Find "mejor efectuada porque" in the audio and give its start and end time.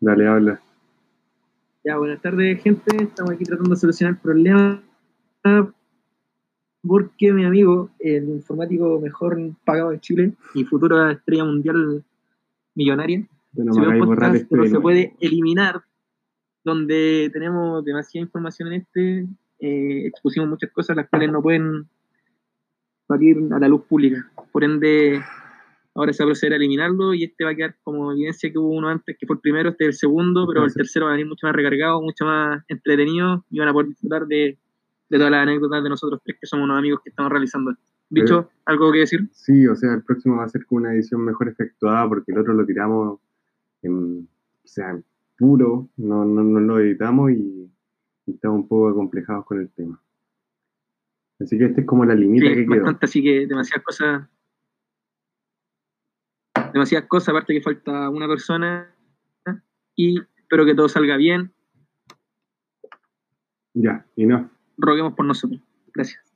41.24-42.32